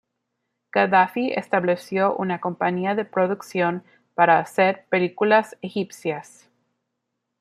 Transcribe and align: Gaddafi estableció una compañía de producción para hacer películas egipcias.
Gaddafi 0.71 1.31
estableció 1.37 2.15
una 2.15 2.41
compañía 2.41 2.95
de 2.95 3.05
producción 3.05 3.83
para 4.15 4.39
hacer 4.39 4.85
películas 4.89 5.55
egipcias. 5.61 6.49